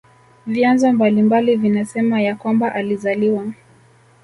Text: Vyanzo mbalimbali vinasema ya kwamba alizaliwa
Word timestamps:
Vyanzo 0.47 0.91
mbalimbali 0.93 1.55
vinasema 1.55 2.21
ya 2.21 2.35
kwamba 2.35 2.73
alizaliwa 2.75 3.51